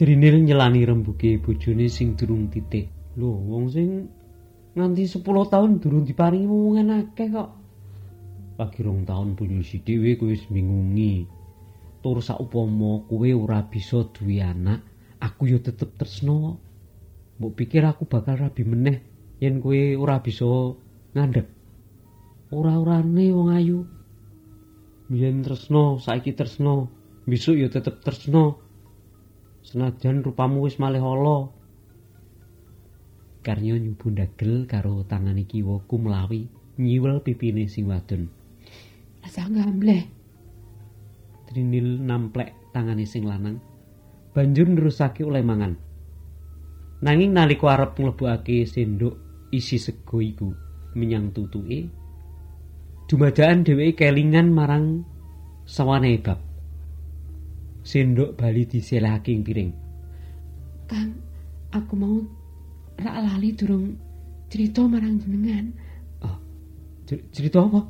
Trinil 0.00 0.40
nyelani 0.40 0.80
rembuke 0.88 1.36
bojone 1.44 1.84
sing 1.92 2.16
durung 2.16 2.48
titik. 2.48 2.88
Lho, 3.20 3.36
wong 3.36 3.68
sing 3.68 4.08
nganti 4.72 5.04
10 5.04 5.20
taun 5.52 5.76
durung 5.76 6.08
diparingi 6.08 6.48
omongan 6.48 7.04
akeh 7.04 7.28
kok. 7.28 7.50
Lagi 8.56 8.80
rong 8.80 9.04
taun 9.04 9.36
punya 9.36 9.60
si 9.60 9.84
dhewe 9.84 10.16
kowe 10.16 10.32
wis 10.32 10.48
bingungi. 10.48 11.28
Tur 12.00 12.24
saupama 12.24 13.04
kowe 13.12 13.28
ora 13.28 13.60
bisa 13.68 14.08
duwe 14.08 14.40
anak, 14.40 14.80
aku 15.20 15.52
yo 15.52 15.60
tetep 15.60 15.92
tresno. 16.00 16.56
Mbok 17.36 17.52
pikir 17.60 17.84
aku 17.84 18.08
bakal 18.08 18.40
rabi 18.40 18.64
meneh 18.64 19.04
yen 19.36 19.60
kowe 19.60 19.76
ora 20.00 20.24
bisa 20.24 20.48
ngandhep. 21.12 21.44
Ora-orane 22.48 23.28
wong 23.36 23.52
ayu. 23.52 23.84
Biyen 25.12 25.44
tresno, 25.44 26.00
saiki 26.00 26.32
tresno, 26.32 26.88
besok 27.28 27.60
yo 27.60 27.68
tetep 27.68 28.00
tresno. 28.00 28.69
Senajan 29.70 30.26
rupamu 30.26 30.66
wis 30.66 30.82
malih 30.82 30.98
ala. 30.98 31.46
Karya 33.46 33.78
nyubu 33.78 34.10
ndagel 34.10 34.66
karo 34.66 35.06
tangane 35.06 35.46
kiwa 35.46 35.78
kumlawi 35.86 36.50
nyiwel 36.82 37.22
pipine 37.22 37.70
sing 37.70 37.86
wadon. 37.86 38.26
Rasa 39.22 39.46
gambleh. 39.46 40.10
Trinil 41.46 42.02
namplek 42.02 42.74
tangane 42.74 43.06
sing 43.06 43.30
lanang 43.30 43.62
banjur 44.34 44.66
nerusake 44.66 45.22
oleh 45.22 45.42
mangan. 45.46 45.78
Nanging 47.06 47.30
nalika 47.30 47.78
arep 47.78 47.94
mlebokake 47.94 48.66
sendok 48.66 49.14
isi 49.54 49.78
sego 49.78 50.18
iku 50.18 50.50
menyang 50.98 51.30
tutuke, 51.30 51.86
dumadaan 53.06 53.62
dheweke 53.62 54.10
kelingan 54.10 54.50
marang 54.50 55.06
sawane 55.62 56.18
bab. 56.18 56.49
Sendok 57.90 58.38
bali 58.38 58.70
diselehake 58.70 59.34
ing 59.34 59.42
piring. 59.42 59.70
Kang, 60.86 61.10
aku 61.74 61.92
mau 61.98 62.22
rak 63.02 63.18
lali 63.18 63.50
durung 63.50 63.98
cerita 64.46 64.86
marang 64.86 65.18
jenengan. 65.18 65.74
Cer- 67.10 67.26
cerita 67.34 67.66
apa? 67.66 67.82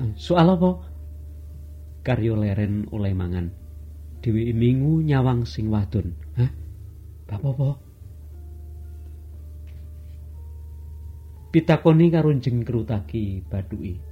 Eh, 0.00 0.16
Soal 0.16 0.48
apa? 0.48 0.80
karya 2.00 2.32
leren 2.32 2.88
oleh 2.88 3.12
mangan. 3.12 3.52
Dheweke 4.24 4.56
mingu 4.56 5.04
nyawang 5.04 5.44
sing 5.44 5.68
wadon. 5.68 6.16
Hah? 6.40 6.48
Apa-apa? 7.28 7.76
Pitakoni 11.52 12.08
karo 12.08 12.32
jengkrutaki 12.32 13.44
bathuke. 13.44 13.92
kira 13.92 14.07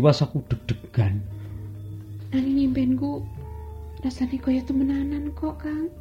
diwasaku 0.00 0.40
deg-degan. 0.48 1.20
Nang 2.32 2.46
ngimpenku 2.48 3.20
rasane 4.00 4.40
kaya 4.40 4.64
temenanan 4.64 5.28
kok 5.36 5.60
Kang. 5.60 5.92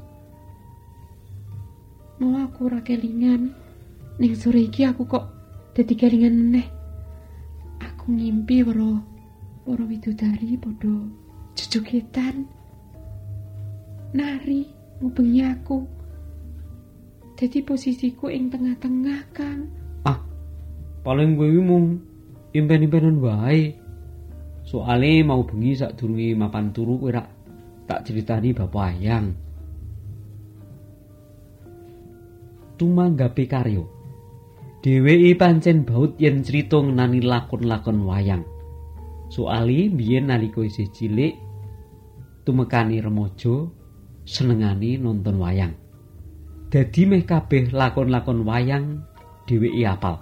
Mau 2.23 2.39
aku 2.39 2.71
ora 2.71 2.79
kelingan 2.79 3.51
ning 4.15 4.33
sore 4.39 4.71
iki 4.71 4.87
aku 4.87 5.03
kok 5.03 5.27
dadi 5.75 5.99
kelingan 5.99 6.31
meneh. 6.31 6.67
Aku 7.83 8.15
ngimpi 8.15 8.63
weruh 8.63 9.03
para 9.67 9.83
widodari 9.83 10.55
padha 10.55 10.95
jejogetan 11.59 12.47
nari 14.15 14.63
ngubengi 15.03 15.43
aku. 15.43 15.83
Dadi 17.35 17.59
posisiku 17.67 18.31
ing 18.31 18.47
tengah-tengah 18.47 19.21
Kang. 19.35 19.67
Ah 20.07 20.23
paling 21.03 21.35
gue 21.35 21.59
mung 21.59 21.99
impen-impenan 22.55 23.19
wae. 23.19 23.78
Soale 24.69 25.25
mau 25.25 25.41
bengi 25.41 25.73
sak 25.73 25.97
durunge 25.97 26.37
mapan 26.37 26.69
turu 26.69 27.01
kowe 27.01 27.09
rak 27.09 27.25
tak 27.89 28.05
critani 28.05 28.53
Bapak 28.53 28.93
Ayang. 28.93 29.33
Tumanggape 32.77 33.49
karyo. 33.49 33.89
Dheweke 34.85 35.33
pancen 35.41 35.89
baut 35.89 36.21
yen 36.21 36.45
crita 36.45 36.85
ngenani 36.85 37.17
lakon-lakon 37.25 38.05
wayang. 38.05 38.45
Soale 39.33 39.89
biyen 39.89 40.29
nalika 40.29 40.61
isih 40.61 40.93
cilik 40.93 41.33
tumekani 42.45 43.01
remaja 43.01 43.65
senengane 44.21 45.01
nonton 45.01 45.41
wayang. 45.41 45.73
Dadi 46.69 47.09
meh 47.09 47.25
kabeh 47.25 47.73
lakon-lakon 47.73 48.45
wayang 48.45 49.01
dheweke 49.49 49.81
apal. 49.89 50.21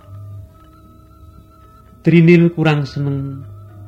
Trinil 1.99 2.55
kurang 2.55 2.87
seneng 2.87 3.43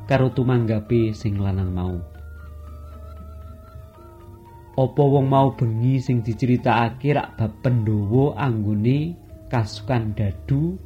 karo 0.10 0.34
tumanggape 0.34 1.14
sing 1.14 1.38
lanang 1.38 1.70
mau. 1.70 2.02
Apa 4.74 5.04
wong 5.06 5.30
mau 5.30 5.54
bengi 5.54 6.02
sing 6.02 6.26
diceritakake 6.26 7.14
rak 7.14 7.38
bab 7.38 7.62
Pandhawa 7.62 8.34
anggone 8.42 9.14
kasukan 9.54 10.18
dadu 10.18 10.82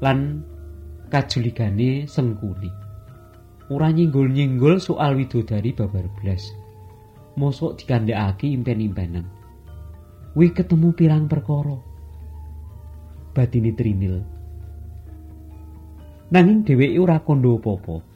lan 0.00 0.40
kajuligane 1.12 2.08
sengkuni. 2.08 2.72
Ora 3.68 3.92
nyinggol-nyinggol 3.92 4.80
soal 4.80 5.20
widodari 5.20 5.76
babar 5.76 6.08
blas. 6.16 6.56
Mosok 7.36 7.84
dikandhakake 7.84 8.48
impen-impenan. 8.56 9.28
Wi 10.32 10.48
ketemu 10.48 10.96
pirang 10.96 11.28
perkara. 11.28 11.76
Batine 13.36 13.76
Trinil 13.76 14.16
nanging 16.32 16.64
dheweke 16.64 16.96
ora 16.96 17.20
kandha 17.20 17.60
apa-apa 17.60 18.11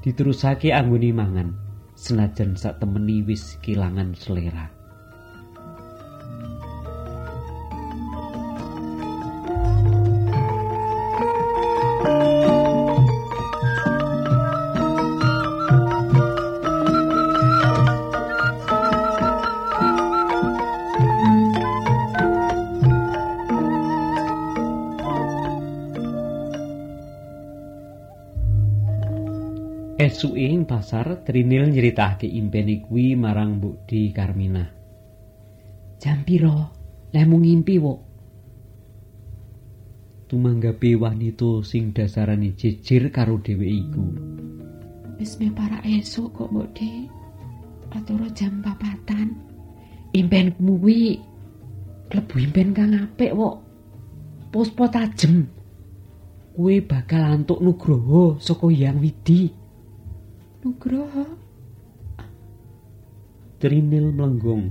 diterusake 0.00 0.72
anggone 0.72 1.12
mangan. 1.12 1.48
Senajan 1.94 2.56
sak 2.56 2.80
temeni 2.80 3.20
wis 3.20 3.60
kilangan 3.60 4.16
selera 4.16 4.79
Esuke 30.20 30.36
ing 30.36 30.68
pasar 30.68 31.24
Trinil 31.24 31.72
nyeritake 31.72 32.28
impene 32.28 32.84
kuwi 32.84 33.16
marang 33.16 33.56
Mbok 33.56 33.88
Di 33.88 34.12
Karmina. 34.12 34.68
Jam 35.96 36.28
pira? 36.28 36.52
Lemu 37.08 37.40
ngimpi 37.40 37.80
wo. 37.80 37.94
Tumanggape 40.28 40.92
wanita 41.00 41.64
sing 41.64 41.96
dasarane 41.96 42.52
jejir 42.52 43.08
karo 43.08 43.40
dheweke 43.40 43.72
iku. 43.72 44.04
Wis 45.16 45.40
para 45.56 45.80
esuk 45.88 46.36
kok 46.36 46.52
Mbok 46.52 46.68
Di. 46.76 47.08
Jam 48.36 48.60
papatan. 48.60 49.40
Impen 50.12 50.52
kuwi 50.52 51.16
klebu 52.12 52.34
impen 52.44 52.76
kang 52.76 52.92
apik 52.92 53.32
wo. 53.32 53.56
Puspa 54.52 54.84
tajem. 54.92 55.48
Kuwi 56.52 56.84
bakal 56.84 57.24
antuk 57.24 57.64
nugroho 57.64 58.36
saka 58.36 58.68
Hyang 58.68 59.00
Widi. 59.00 59.59
Nugroho. 60.60 61.24
Trinil 63.56 64.12
mlenggong. 64.12 64.68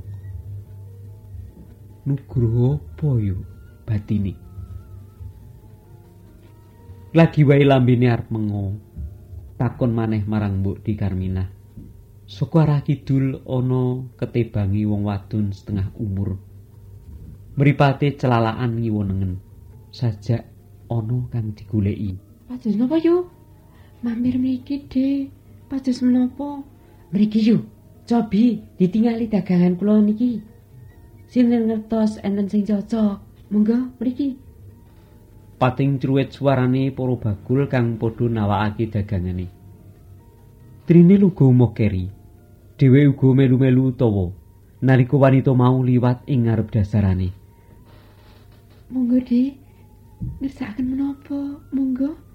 Nugroho 2.06 2.78
apa 2.78 3.10
yo 3.18 3.42
batine? 3.90 4.38
Lagi 7.18 7.42
wae 7.42 7.66
lambene 7.66 8.06
arep 8.06 8.30
mengo. 8.30 8.78
Takon 9.58 9.98
maneh 9.98 10.22
marang 10.30 10.62
Mbok 10.62 10.86
Di 10.86 10.94
Karmina. 10.94 11.50
Saka 12.30 12.70
arah 12.70 12.86
kidul 12.86 13.42
ana 13.50 14.06
ketebangi 14.14 14.86
wong 14.86 15.10
wadon 15.10 15.50
setengah 15.50 15.90
umur. 15.98 16.38
Mripate 17.58 18.14
celalaan 18.14 18.78
ngiwonengen. 18.78 19.42
Sajak 19.90 20.46
ana 20.86 21.18
kang 21.34 21.58
digoleki. 21.58 22.14
Pados 22.46 22.78
napa 22.78 23.02
yo? 23.02 23.26
Mampir 24.06 24.38
mriki, 24.38 24.86
Dik. 24.86 25.39
Pados 25.70 26.02
menapa? 26.02 26.66
Mriki 27.14 27.46
yu, 27.46 27.62
cobi 28.10 28.58
ditingali 28.82 29.30
dagangan 29.30 29.78
kula 29.78 30.02
niki. 30.02 30.42
Sinten 31.30 31.70
ngertos 31.70 32.18
enten 32.26 32.50
sing 32.50 32.66
cocok? 32.66 33.22
Monggo 33.54 33.94
mriki. 34.02 34.34
Pating 35.62 36.02
cruwet 36.02 36.34
suarane 36.34 36.90
para 36.90 37.14
bagul 37.22 37.70
kang 37.70 38.02
padha 38.02 38.26
nawakake 38.26 38.90
dagangane. 38.90 39.48
Trine 40.90 41.16
luga 41.22 41.46
mokeri. 41.46 42.10
Dhewe 42.78 43.06
uga 43.14 43.28
melu-melu 43.38 43.94
utawa 43.94 44.32
nalika 44.82 45.18
wanita 45.18 45.54
mau 45.54 45.84
liwat 45.84 46.26
ing 46.26 46.48
ngarep 46.48 46.72
dasarane. 46.72 47.30
Monggo, 48.90 49.22
Dik. 49.22 49.54
Ngersakaken 50.42 50.86
menapa? 50.98 51.62
Monggo. 51.70 52.29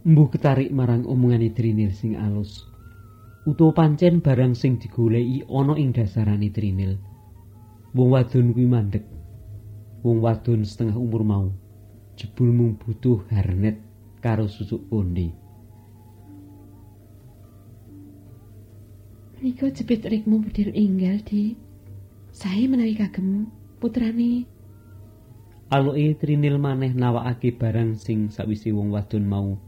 Mbuh 0.00 0.32
ketarik 0.32 0.72
marang 0.72 1.04
omongane 1.04 1.52
Trinil 1.52 1.92
sing 1.92 2.16
alus. 2.16 2.64
Utawa 3.44 3.84
pancen 3.84 4.24
barang 4.24 4.56
sing 4.56 4.80
digoleki 4.80 5.44
ana 5.44 5.76
ing 5.76 5.92
dasarane 5.92 6.48
Trinil. 6.48 6.96
Wong 7.92 8.08
wadon 8.08 8.56
kuwi 8.56 8.64
mandek. 8.64 9.04
Wong 10.00 10.24
wadon 10.24 10.64
setengah 10.64 10.96
umur 10.96 11.20
mau. 11.20 11.46
Jebul 12.16 12.48
mung 12.48 12.80
butuh 12.80 13.28
harnet 13.28 13.76
karo 14.24 14.48
susuk 14.48 14.88
onde. 14.88 15.36
Niko 19.44 19.68
jepit 19.68 20.00
rikmu 20.04 20.40
bedil 20.40 20.72
inggal, 20.72 21.20
Di. 21.20 21.60
Saya 22.32 22.64
menawi 22.72 22.96
kagem 22.96 23.52
putrane. 23.76 24.48
Aluke 25.68 26.16
Trinil 26.16 26.56
maneh 26.56 26.96
nawakake 26.96 27.52
barang 27.52 28.00
sing 28.00 28.32
sawise 28.32 28.72
wong 28.72 28.96
wadon 28.96 29.28
mau 29.28 29.60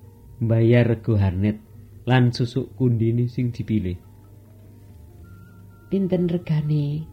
mbayar 0.42 0.82
rego 0.90 1.14
harnet 1.14 1.62
lan 2.02 2.34
susuk 2.34 2.74
kundine 2.74 3.30
sing 3.30 3.54
dipilih. 3.54 3.94
Pinten 5.86 6.26
regane? 6.26 7.06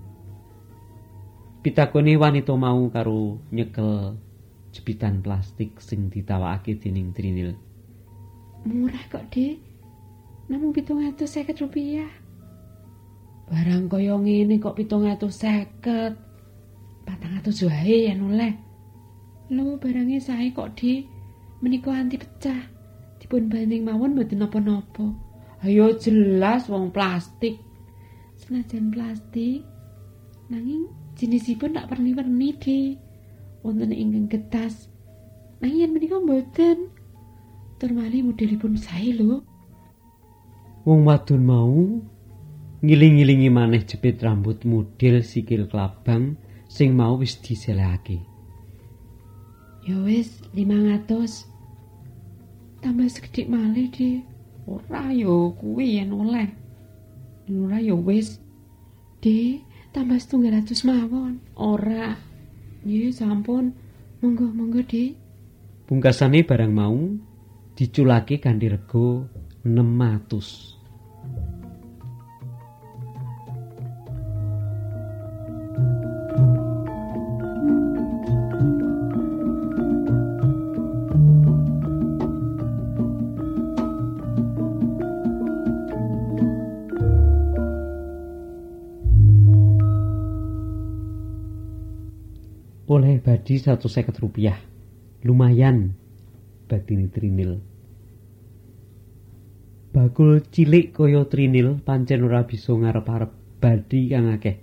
Pitakoni 1.61 2.17
wanita 2.17 2.57
mau 2.57 2.89
karo 2.89 3.37
nyekel 3.53 4.17
jepitan 4.73 5.21
plastik 5.21 5.77
sing 5.77 6.09
ditawakake 6.09 6.81
dening 6.81 7.13
Trinil. 7.13 7.53
Murah 8.65 9.05
kok, 9.13 9.29
Dik. 9.29 9.61
Namung 10.49 10.73
750 10.73 11.61
rupiah. 11.61 12.09
Barang 13.45 13.85
kaya 13.91 14.17
ngene 14.17 14.57
kok 14.57 14.73
750. 14.79 16.17
400 17.05 17.67
wae 17.69 17.97
yen 18.09 18.25
oleh. 18.25 18.53
Lho 19.53 19.77
barangnya 19.77 20.17
sae 20.17 20.49
kok, 20.55 20.73
Dik. 20.73 21.05
Menika 21.61 21.91
anti 21.93 22.17
pecah. 22.17 22.78
Dipun 23.29 23.45
banding 23.45 23.85
mawon 23.85 24.17
mboten 24.17 24.41
napa-napa. 24.41 25.05
Ayo 25.61 25.93
jelas 26.01 26.65
wong 26.65 26.89
plastik. 26.89 27.61
Senajan 28.41 28.89
plastik, 28.89 29.61
nanging 30.49 30.89
jenisipun 31.13 31.77
tak 31.77 31.93
perni-perni, 31.93 32.57
Dik. 32.57 32.97
Wonten 33.61 33.93
ingkang 33.93 34.33
getas. 34.33 34.89
Nanging 35.61 35.77
yen 35.77 35.93
menika 35.93 36.17
mboten. 36.17 36.89
Tur 37.77 37.91
malih 37.93 38.25
modelipun 38.25 38.81
sae 38.81 39.13
lho. 39.13 39.45
Wong 40.89 41.05
wadon 41.05 41.45
mau 41.45 42.01
ngiling-ilingi 42.81 43.53
maneh 43.53 43.85
jepit 43.85 44.25
rambut 44.25 44.65
model 44.65 45.21
sikil 45.21 45.69
klabang 45.69 46.33
sing 46.65 46.97
mau 46.97 47.13
wis 47.21 47.37
diselehake. 47.37 48.25
Ya 49.85 50.01
wis 50.01 50.41
500. 50.57 51.58
Tambah 52.79 53.07
sekedhik 53.11 53.51
malih, 53.51 53.91
Dik. 53.91 54.23
Ora 54.69 55.11
yo 55.11 55.51
kuwi 55.59 55.99
yen 55.99 56.15
oleh. 56.15 56.47
Ora 57.51 57.83
yo 57.83 57.99
wis. 57.99 58.39
Dik, 59.19 59.67
tambah 59.91 60.15
700 60.15 60.87
mawon. 60.87 61.43
Ora. 61.59 62.15
Nggih, 62.87 63.11
sampun. 63.11 63.75
Monggo, 64.23 64.47
monggo, 64.55 64.79
Dik. 64.83 65.19
Pungkasane 65.89 66.45
barang 66.45 66.71
mau 66.71 66.95
diculake 67.75 68.37
kanthi 68.39 68.69
rego 68.69 69.25
600. 69.65 71.58
Badi 93.39 93.55
150 93.55 94.19
rupiah. 94.19 94.59
Lumayan 95.23 95.95
batini 96.67 97.07
trinil. 97.07 97.63
Bakul 99.95 100.43
cilik 100.51 100.91
kaya 100.91 101.23
trinil 101.31 101.79
pancen 101.79 102.27
ora 102.27 102.43
bisa 102.43 102.75
ngarep-arep 102.75 103.31
badi 103.63 104.11
kang 104.11 104.27
akeh. 104.35 104.59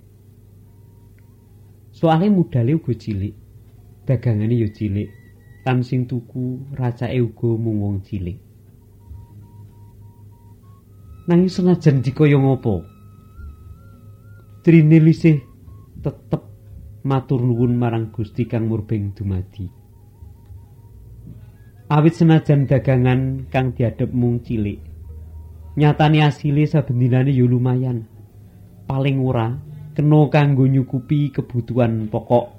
Soalnya 1.89 2.29
modale 2.29 2.77
uga 2.77 2.93
cilik. 2.93 3.33
Dagangane 4.05 4.53
ya 4.53 4.69
cilik. 4.69 5.09
Lan 5.65 5.81
sing 5.81 6.05
tuku 6.05 6.77
racake 6.77 7.17
uga 7.17 7.49
mung 7.57 7.81
wong 7.81 7.97
cilik. 8.05 8.37
Nanging 11.27 11.49
senajan 11.49 12.05
dikaya 12.05 12.37
ngopo? 12.39 12.85
Trinil 14.63 15.11
isih 15.11 15.43
tetep 15.99 16.47
matur 17.07 17.39
nuwun 17.39 17.79
marang 17.79 18.11
Gusti 18.11 18.43
kang 18.43 18.67
murbeng 18.67 19.15
dumadi. 19.15 19.71
Awit 21.87 22.19
senajan 22.19 22.67
dagangan 22.67 23.47
kang 23.47 23.71
diadep 23.71 24.11
mung 24.11 24.43
cilik. 24.43 24.83
Nyatane 25.79 26.19
asile 26.27 26.67
saben 26.67 26.99
dinane 26.99 27.31
ya 27.31 27.47
lumayan. 27.47 28.03
Paling 28.83 29.23
ora 29.23 29.55
kena 29.95 30.27
kanggo 30.27 30.67
nyukupi 30.67 31.31
kebutuhan 31.31 32.11
pokok. 32.11 32.51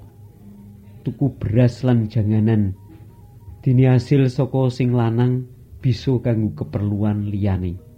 Tuku 1.05 1.37
beras 1.37 1.85
lan 1.85 2.09
janganan. 2.09 2.73
Dini 3.61 3.85
hasil 3.85 4.33
saka 4.33 4.73
sing 4.73 4.97
lanang 4.97 5.45
bisa 5.77 6.17
kanggo 6.25 6.57
keperluan 6.57 7.29
liyane. 7.29 7.88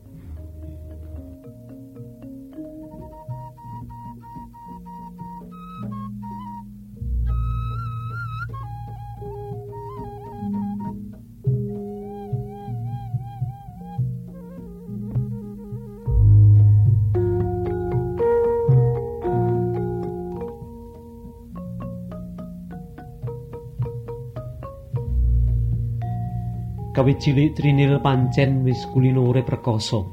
Kawit 27.01 27.17
cilik 27.17 27.57
Trinil 27.57 27.97
pancen 27.97 28.61
wis 28.61 28.85
kulino 28.93 29.25
urip 29.25 29.49
rekoso. 29.49 30.05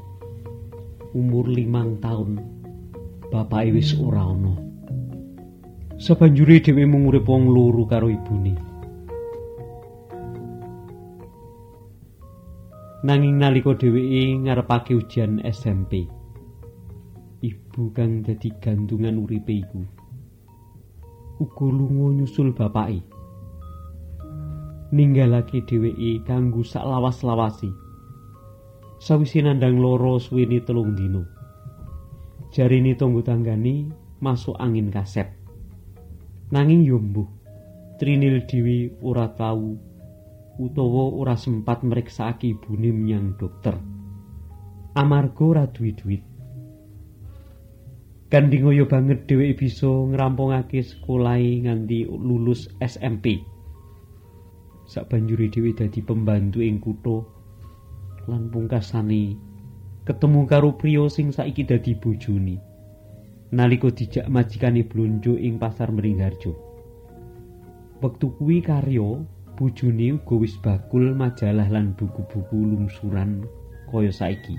Umur 1.12 1.44
limang 1.53 2.01
taun, 2.01 2.40
bapake 3.29 3.77
wis 3.77 3.92
ora 4.01 4.24
ana. 4.24 4.57
Sabanjure 6.01 6.64
dhewe 6.64 6.88
mung 6.88 7.05
urip 7.12 7.29
wong 7.29 7.53
loro 7.53 7.85
karo 7.85 8.09
ibune. 8.09 8.57
Nanging 13.05 13.37
nalika 13.37 13.77
dheweke 13.77 14.48
ngarepake 14.48 14.96
ujian 14.96 15.44
SMP, 15.44 16.09
ibu 17.44 17.92
kang 17.92 18.24
dadi 18.24 18.48
gantungan 18.64 19.20
uripe 19.20 19.61
iku 19.61 19.85
uga 21.37 21.66
lunga 21.68 22.16
nyusul 22.16 22.57
bapake. 22.57 23.17
Ninggalake 24.88 25.64
dheweke 25.68 26.24
kanggo 26.24 26.64
sak 26.64 26.85
lawas-lawasi. 26.85 27.68
Sawise 28.98 29.44
nandang 29.44 29.79
loro 29.79 30.18
suwene 30.18 30.59
telung 30.64 30.96
dino. 30.96 31.22
Jarine 32.51 32.96
tangga 32.96 33.31
tanggane 33.31 33.92
masuk 34.18 34.57
angin 34.57 34.88
kasep. 34.88 35.29
Nanging 36.48 36.83
yo 36.88 36.96
mbuh, 36.96 37.29
Trinil 38.01 38.48
Dewi 38.48 38.88
ora 39.05 39.29
tahu 39.29 39.77
utawa 40.59 41.12
ora 41.14 41.37
sempat 41.37 41.85
mriksakake 41.85 42.57
ibune 42.57 42.90
menyang 42.90 43.37
dokter. 43.37 43.77
Amarga 44.96 45.42
ora 45.44 45.64
duwe 45.70 45.92
duit. 45.94 46.22
Kandingoyo 48.29 48.85
banget 48.85 49.24
dheweke 49.24 49.64
bisa 49.64 49.88
ngrampungake 49.88 50.85
sekolahe 50.85 51.64
nganti 51.64 52.05
lulus 52.09 52.68
SMP. 52.83 53.40
Sabanjuri 54.88 55.53
dhewe 55.53 55.77
dadi 55.77 56.01
pembantu 56.01 56.64
ing 56.64 56.81
kutha 56.81 57.20
lan 58.29 58.48
pungkasane 58.48 59.37
ketemu 60.09 60.48
karo 60.48 60.72
priya 60.72 61.05
sing 61.12 61.29
saiki 61.29 61.68
dadi 61.68 61.92
bojone. 61.92 62.57
Nalika 63.53 63.88
dijak 63.92 64.29
majikane 64.29 64.85
blonjo 64.85 65.37
ing 65.37 65.61
pasar 65.61 65.92
Mringharjo. 65.92 66.53
Wektu 68.01 68.33
kuwi 68.37 68.64
karya 68.64 69.24
bojone 69.57 70.16
uga 70.16 70.35
wis 70.40 70.57
bakul 70.64 71.12
majalah 71.12 71.68
lan 71.68 71.92
buku-buku 71.96 72.57
lungsuran 72.57 73.44
kaya 73.92 74.12
saiki 74.12 74.57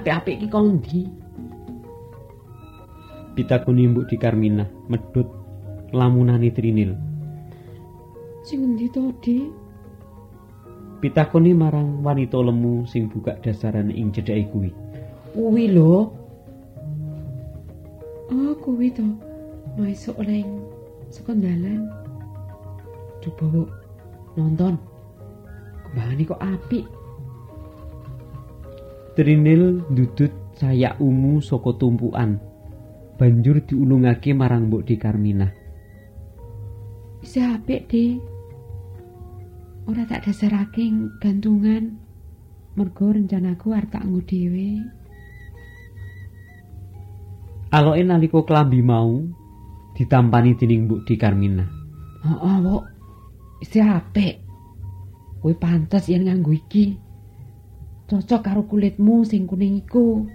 apik-apik 0.00 0.40
iki 0.40 0.48
kondi? 0.48 1.00
pitakuni 3.36 3.88
mbok 3.88 4.08
di 4.10 4.16
Karmina 4.18 4.64
medhut 4.90 5.28
lamunane 5.92 6.50
Trinil 6.50 6.92
Sing 8.40 8.64
endi 8.64 8.88
to, 8.88 9.12
Dik? 9.20 9.52
pitakoni 11.00 11.56
marang 11.56 12.04
wanita 12.04 12.36
lemu 12.40 12.84
sing 12.84 13.08
buka 13.08 13.36
dasaran 13.40 13.88
ing 13.88 14.12
cedhake 14.12 14.52
kuwi. 14.52 14.70
Kuwi 15.32 15.64
lho. 15.72 16.12
Oh, 18.28 18.52
kuwi 18.60 18.92
to. 18.92 19.04
Maesuk 19.80 20.20
leng 20.20 20.60
saka 21.08 21.32
dalan. 21.32 21.88
Coba 23.24 23.64
nonton. 24.36 24.76
Kembangane 25.88 26.22
kok 26.28 26.42
apik. 26.44 26.84
Trinil 29.18 29.82
ndudut 29.90 30.30
sayak 30.54 31.02
ungu 31.02 31.42
saka 31.42 31.74
tumpukan. 31.74 32.38
Banjur 33.18 33.60
diulungake 33.66 34.32
marang 34.32 34.70
Mbok 34.70 34.86
Di. 34.86 34.96
Wis 37.20 37.36
apik, 37.36 37.84
Dik. 37.90 38.16
Ora 39.84 40.08
tak 40.08 40.24
dasarake 40.24 40.88
gantungan. 41.20 42.00
Mergo 42.78 43.12
rencanaku 43.12 43.76
arep 43.76 43.90
tak 43.92 44.06
nggo 44.06 44.20
dhewe. 44.24 44.68
Aloke 47.74 48.02
nalika 48.06 48.40
klambi 48.46 48.80
mau 48.80 49.20
ditampani 49.98 50.56
dening 50.56 50.88
Mbok 50.88 51.02
Di 51.04 51.14
Karminah. 51.20 51.68
Heeh, 52.24 52.56
Wok. 52.62 52.84
Wis 53.60 53.74
apik. 53.76 54.40
Kowe 55.44 55.52
pantes 55.58 56.08
yen 56.08 56.24
nganggo 56.24 56.56
iki. 56.56 57.09
Cocok 58.10 58.42
karo 58.42 58.66
kulitmu 58.66 59.22
sing 59.22 59.46
kuning 59.46 59.86
iku. 59.86 60.26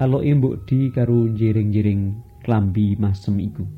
Aloke 0.00 0.32
Mbok 0.32 0.64
Di 0.64 0.88
karo 0.88 1.28
jering-jering 1.28 2.16
klambi 2.40 2.96
masem 2.96 3.36
iku. 3.36 3.68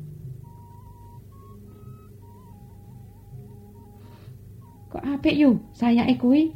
Kok 4.87 5.03
apik 5.03 5.35
yo 5.35 5.59
sayake 5.75 6.15
kuwi? 6.15 6.55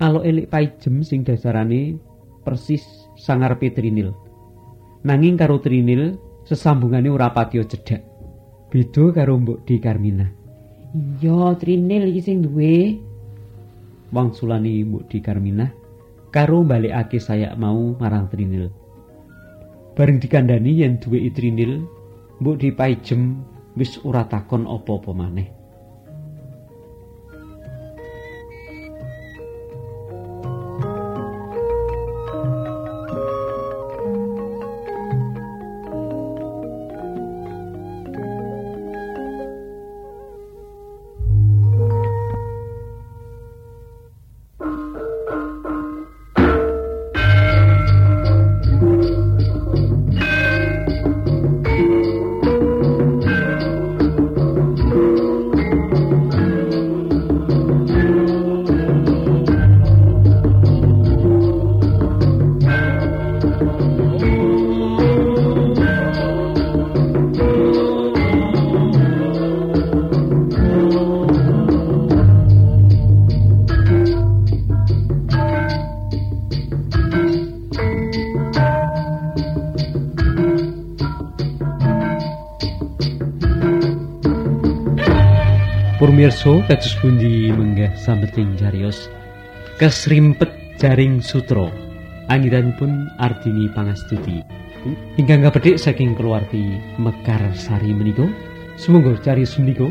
Aloke 0.00 0.32
lek 0.32 0.48
paijem 0.48 1.04
sing 1.04 1.28
dasarane 1.28 2.00
persis 2.40 2.80
sangarepe 3.20 3.68
Trinil. 3.76 4.16
Nanging 5.04 5.36
karo 5.36 5.60
Trinil 5.60 6.16
sesambungane 6.48 7.12
ora 7.12 7.28
patiya 7.36 7.68
cedhak. 7.68 8.00
Beda 8.72 9.12
karo 9.12 9.36
Mbok 9.36 9.68
Di 9.68 9.76
Karminah. 9.76 10.41
Iya, 10.92 11.56
Trinil 11.56 12.12
iki 12.12 12.20
sing 12.20 12.44
duwe. 12.44 13.00
Wangsulane 14.12 14.84
Mbok 14.84 15.08
Di 15.08 15.24
Karminah 15.24 15.72
karo 16.28 16.60
balekake 16.68 17.16
sayak 17.16 17.56
mau 17.56 17.96
marang 17.96 18.28
Trinil. 18.28 18.68
Bareng 19.96 20.20
dikandani 20.20 20.84
yen 20.84 21.00
duwe 21.00 21.32
Trinil, 21.32 21.88
Mbok 22.44 22.56
Di 22.60 22.68
paijem 22.76 23.40
wis 23.72 23.96
ora 24.04 24.28
takon 24.28 24.68
apa-apa 24.68 25.12
maneh. 25.16 25.61
Purmirsa 86.22 86.54
kados 86.70 86.94
pundi 87.02 87.50
menggah 87.50 87.98
sambeting 87.98 88.54
carios 88.54 89.10
kesrimpet 89.74 90.54
jaring 90.78 91.18
sutra. 91.18 91.66
Anggiranipun 92.30 93.10
Ardini 93.18 93.66
Pangastuti. 93.74 94.38
Ingkang 95.18 95.42
kapedhik 95.42 95.82
saking 95.82 96.14
keluarti 96.14 96.78
Mekar 97.02 97.42
Sari 97.58 97.90
menika 97.90 98.22
sumangga 98.78 99.18
carios 99.18 99.58
menika 99.58 99.90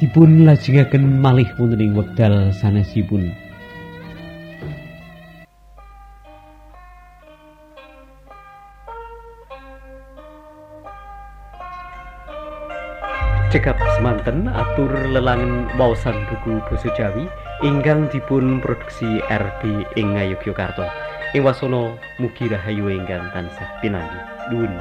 dipun 0.00 0.48
lajengaken 0.48 1.20
malih 1.20 1.52
wonten 1.60 1.84
ing 1.84 1.92
wekdal 2.00 2.48
sanesipun 2.56 3.28
cekap 13.52 13.76
semanten 14.00 14.48
atur 14.48 14.88
lelangan 15.12 15.68
wawasan 15.76 16.24
buku 16.24 16.56
basa 16.72 16.88
Jawi 16.96 17.28
ingkang 17.60 18.08
dipun 18.08 18.64
produksi 18.64 19.20
RB 19.28 19.84
ing 20.00 20.16
Ngayogyakarta. 20.16 20.88
Ing 21.36 21.44
wasana 21.44 21.92
mugi 22.16 22.48
rahayu 22.48 22.88
ingkang 22.88 23.28
tansah 23.36 23.68
pinanggih. 23.84 24.24
Nuwun. 24.48 24.72